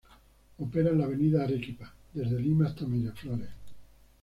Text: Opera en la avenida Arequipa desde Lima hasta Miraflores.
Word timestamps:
Opera 0.57 0.89
en 0.89 0.97
la 0.97 1.05
avenida 1.05 1.43
Arequipa 1.43 1.93
desde 2.11 2.39
Lima 2.39 2.65
hasta 2.65 2.87
Miraflores. 2.87 3.51